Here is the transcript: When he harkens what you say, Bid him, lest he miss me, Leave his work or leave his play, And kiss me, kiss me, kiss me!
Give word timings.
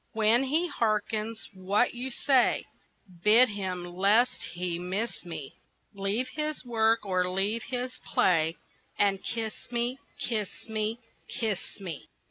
When 0.13 0.45
he 0.45 0.67
harkens 0.67 1.47
what 1.53 1.93
you 1.93 2.09
say, 2.09 2.65
Bid 3.23 3.49
him, 3.49 3.85
lest 3.85 4.41
he 4.53 4.79
miss 4.79 5.23
me, 5.23 5.53
Leave 5.93 6.27
his 6.29 6.65
work 6.65 7.05
or 7.05 7.29
leave 7.29 7.61
his 7.67 7.91
play, 8.11 8.55
And 8.97 9.21
kiss 9.23 9.53
me, 9.71 9.99
kiss 10.19 10.67
me, 10.67 10.97
kiss 11.29 11.79
me! 11.79 12.07